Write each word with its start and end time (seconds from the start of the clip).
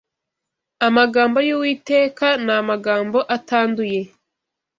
Amagambo 0.87 1.37
y’Uwiteka 1.47 2.27
ni 2.45 2.53
amagambo 2.59 3.19
atanduye 3.35 4.01